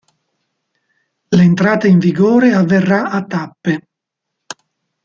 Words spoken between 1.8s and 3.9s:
in vigore avverrà a tappe.